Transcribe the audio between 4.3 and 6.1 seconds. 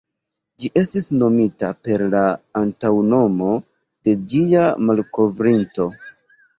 ĝia malkovrinto.